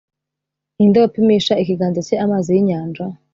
Ni 0.79 0.85
nde 0.89 0.97
wapimisha 1.01 1.53
ikiganza 1.63 1.99
cye 2.07 2.15
amazi 2.25 2.47
y’inyanja, 2.55 3.05